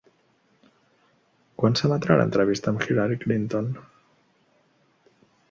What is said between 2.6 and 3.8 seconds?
amb Hillary Clinton?